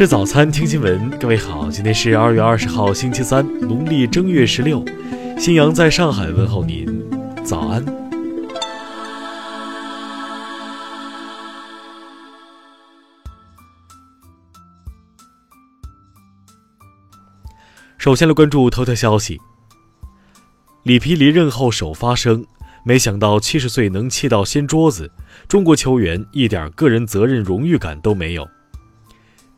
[0.00, 1.10] 吃早餐，听新闻。
[1.18, 4.82] 各位好，今天是二月二十号，星期三，农历正月十六。
[5.38, 6.88] 新阳在上海问候您，
[7.44, 7.84] 早安。
[17.98, 19.38] 首先来关注头条消息：
[20.84, 22.42] 里皮离任后首发声，
[22.86, 25.12] 没想到七十岁能气到掀桌子，
[25.46, 28.48] 中国球员一点个人责任荣誉感都没有。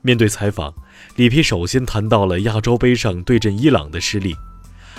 [0.04, 0.74] 面对采访，
[1.14, 4.36] 里皮首先谈到了亚洲杯上对阵伊朗的失利。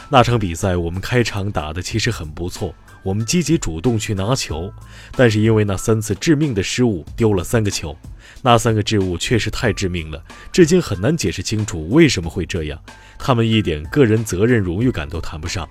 [0.10, 4.72] 那场比赛我们开场打的其实很不错，我们积极主动去拿球，
[5.18, 7.96] 但是因为那三次致命的失误，丢了三个球。
[8.42, 12.80] 那三个失误确实太致命了，至今很难解释清楚为什么会这样。
[13.20, 15.68] 他们一点个人责任荣誉感都谈不上。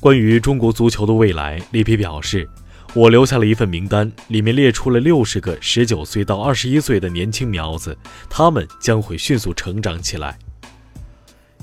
[0.00, 2.48] 关于中国足球的未来，里皮表示。
[2.92, 7.96] 我留下了一份名单，里面列出了六十个十九岁到二十一岁的年轻苗子，
[8.28, 10.36] 他们将会迅速成长起来。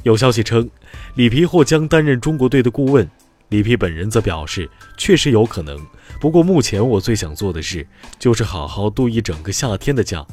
[0.03, 0.69] 有消息称，
[1.15, 3.09] 里皮或将担任中国队的顾问。
[3.49, 5.77] 里皮本人则表示，确实有可能。
[6.21, 7.85] 不过目前我最想做的事，
[8.17, 10.25] 就是好好度一整个夏天的假。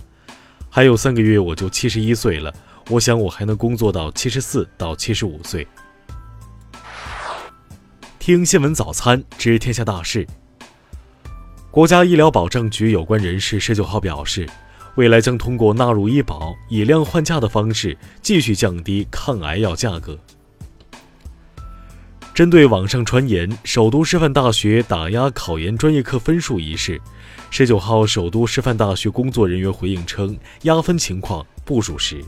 [0.70, 2.54] 还有三个月我就七十一岁了，
[2.88, 5.66] 我想我还能工作到七十四到七十五岁。
[8.20, 10.24] 听新闻早餐，知天下大事。
[11.74, 14.48] 国家医疗保障局有关人士十九号表示，
[14.94, 20.16] 未来将通过纳入医保、以量换价的方式，继续降低抗癌药价格。
[22.32, 27.02] 针对网上传言首都师范大学打压考研专业课分数一事，
[27.50, 32.24] 十九号首都师范大学工作人员回应称，压分情况不属实。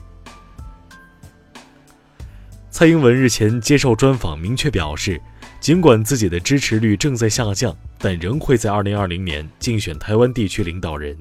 [2.69, 5.21] 蔡英文日前接受专访，明确表示。
[5.67, 11.19] 尽管自己的支持率正在下降，但仍会在2020年竞选台湾地区领导人。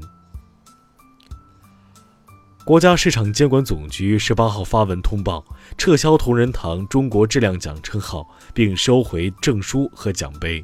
[2.64, 5.44] 国家市场监管总局十八号发文通报，
[5.80, 10.64] 撤销同仁堂中国质量奖称号，并收回证书和奖杯。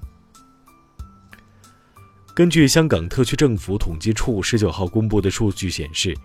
[2.36, 6.16] 根据香港特区政府统计处十九号公布的数据显示。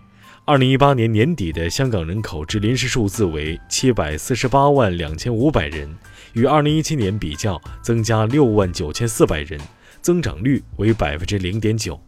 [0.47, 5.93] 二零一八年年底的香港人口至临时数字为七百四十八万两千五百人，
[6.31, 9.59] 与二零一七年比较增加六万九千四百人，
[10.01, 11.99] 增长率为百分之零点九。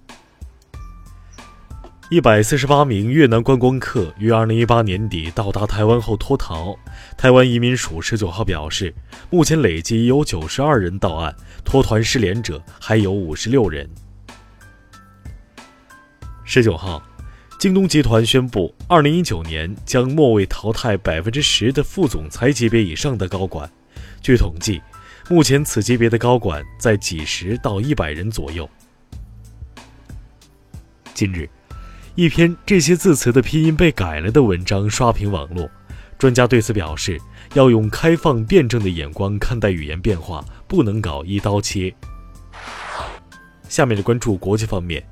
[2.09, 6.79] 一百四十八名越南观光客于二零一八年底到达台湾后脱逃，
[7.17, 8.95] 台湾移民署十九号表示，
[9.29, 11.35] 目前累计有九十二人到案，
[11.65, 13.89] 脱团失联者还有五十六人。
[16.45, 17.03] 十九号。
[17.59, 23.69] 京东集团宣布，二零一九年将末位淘汰百分之十的副总裁级别以上的高管。
[24.21, 24.81] 据统计，
[25.29, 28.67] 目前此级别的高管在几十到一百人左右。
[31.13, 31.49] 近日，
[32.15, 35.69] 一篇这些字词的拼音被改了的文章刷屏网络。
[36.17, 37.19] 专家对此表示，
[37.55, 41.93] 要用开放辩证的眼光看待语言变化，不能搞一刀切。
[43.67, 45.05] 下面的关注国际方面。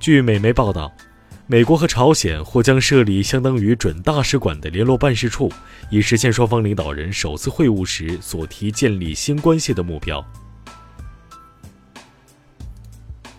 [0.00, 0.90] 据美媒报道，
[1.46, 5.52] 美国和朝鲜或将设立相当于准大使馆的联络办事处，
[5.90, 10.24] 以实现双方领导人首次会晤时所提建立新关系的目标。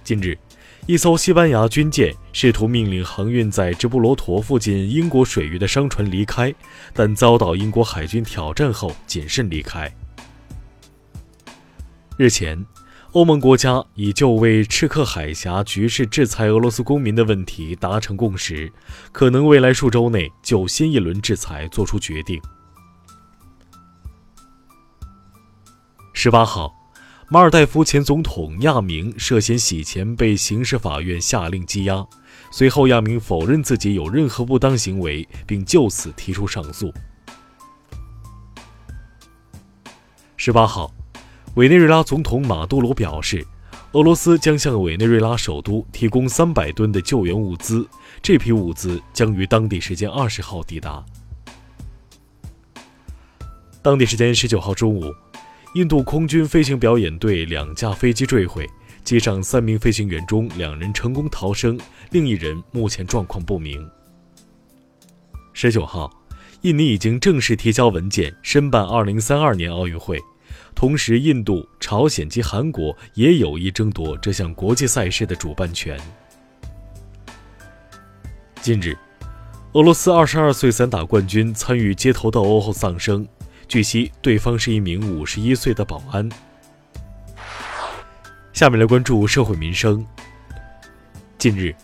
[0.03, 0.37] 近日，
[0.85, 6.53] 一艘西班牙军舰试图命令航运在直布罗陀附近英国水域的商船离开，
[6.93, 9.91] 但遭到英国海军挑战后谨慎离开。
[12.17, 12.63] 日前。
[13.13, 18.71] 欧盟国家已就为赤克海峡局势制裁俄罗斯公民的问题达成共识，
[19.11, 22.41] 可能未来数周内就新一轮制裁作出决定。
[26.13, 26.73] 十八号，
[27.29, 32.07] 马尔代夫前总统亚明涉嫌洗钱被刑事法院下令羁押，
[32.49, 36.93] 随后亚明否认自己有任何不当行为，并就此提出上诉。
[40.37, 40.89] 十八号。
[41.55, 43.45] 委内瑞拉总统马杜罗表示，
[43.91, 47.85] 俄罗斯将向委内瑞拉首都提供三百吨的救援物资，
[48.21, 51.03] 这批物资将于当地时间二十号抵达。
[53.81, 55.13] 当地时间十九号中午，
[55.73, 58.65] 印度空军飞行表演队两架飞机坠毁，
[59.03, 61.77] 机上三名飞行员中两人成功逃生，
[62.11, 63.85] 另一人目前状况不明。
[65.51, 66.09] 十九号，
[66.61, 70.17] 印尼已经正式提交文件申办二零三二年奥运会。
[70.73, 75.99] 同时，印度、朝鲜及韩国也有意争夺这项国际赛事的主办权。
[78.61, 78.97] 近日，
[79.73, 83.27] 俄罗斯22岁散打冠军参与街头斗殴后丧生，
[83.67, 86.27] 据悉对方是一名51岁的保安。
[88.53, 90.05] 下面来关注社会民生。
[91.37, 91.75] 近日。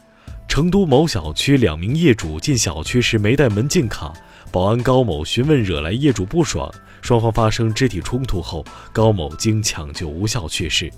[0.50, 4.12] 成都某小区两名业主进小区时没带门禁卡，
[4.52, 6.72] 保安高某询问惹来业主不爽，
[7.02, 10.92] 双方发生肢体冲突后，高某经抢救无效去世。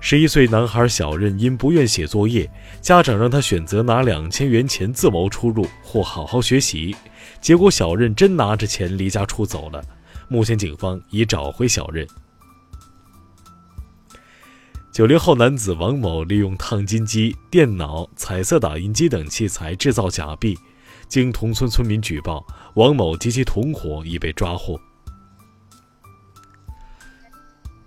[0.00, 2.50] 十一岁男孩小任因不愿写作业，
[2.80, 6.94] 家长让他选择拿两千元钱自谋出入或好好学习，
[7.40, 9.80] 结果小任真拿着钱离家出走了。
[10.28, 12.06] 目前警方已找回小任。
[14.92, 20.58] 九零后男子王某利用烫金机、电脑、彩色打印机等器材制造假币，
[21.12, 22.42] 经同村村民举报，
[22.72, 24.80] 王某及其同伙已被抓获。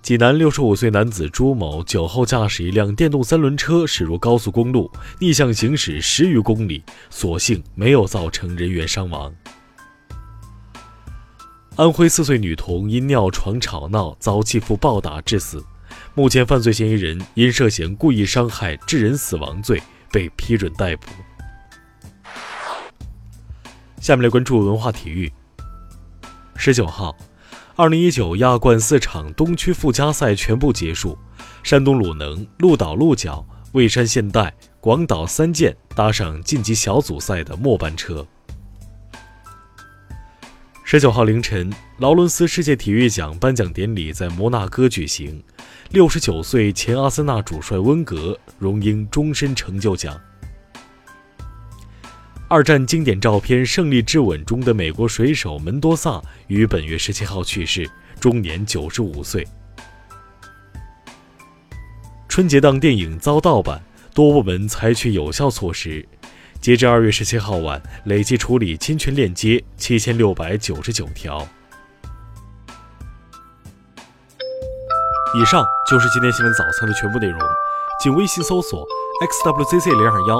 [0.03, 9.33] 济南六十五岁男子朱某酒后驾驶一辆电动三轮车驶入高速公路，逆向行驶十余公里，所幸没有造成人员伤亡。
[11.77, 15.65] 安徽四岁女童因尿床吵闹遭继父暴打致死。
[16.13, 19.81] 目前，犯罪嫌疑人因涉嫌故意伤害致人死亡罪
[20.11, 21.07] 被批准逮捕。
[24.05, 25.33] 下面来关注文化体育。
[26.55, 27.17] 十九号，
[27.75, 31.17] 二零一九亚冠四场东区附加赛全部结束，
[31.63, 38.23] 山东鲁能、鹿岛鹿角、蔚山现代、广岛三箭搭上晋级小组赛的末班车。
[40.83, 45.43] 十九号凌晨，劳伦斯世界体育奖颁奖典礼在摩纳哥举行。
[45.89, 50.15] 六十九岁前阿森纳主帅温格荣膺终身成就奖。
[52.55, 57.85] 二战经典照片《胜利之吻》中的美国水手门多萨于本月十七号去世，
[58.17, 59.45] 终年九十五岁。
[62.29, 66.07] 春节档电影遭盗版，多部门采取有效措施。
[66.61, 71.45] 截至二月十七号晚，累计处理侵权链接七千六百九十九条。
[75.37, 75.61] 以上
[75.91, 77.37] 就是今天新闻早餐的全部内容，
[78.01, 78.87] 请微信搜索
[79.43, 80.39] xwzc 零二幺，